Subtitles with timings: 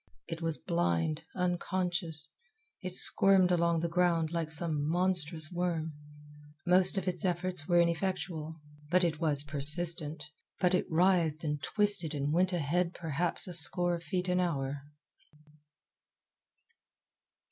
[0.27, 2.29] It was blind, unconscious.
[2.81, 5.93] It squirmed along the ground like some monstrous worm.
[6.65, 8.55] Most of its efforts were ineffectual,
[8.89, 10.23] but it was persistent,
[10.59, 14.81] and it writhed and twisted and went ahead perhaps a score of feet an hour.